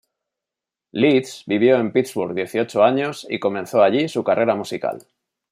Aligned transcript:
Leeds 0.93 1.43
vivió 1.45 1.77
en 1.79 1.91
Pittsburgh 1.91 2.33
dieciocho 2.33 2.81
años 2.83 3.27
y 3.29 3.37
comenzó 3.37 3.83
allí 3.83 4.09
su 4.09 4.23
carrera 4.23 4.55
musical. 4.55 5.05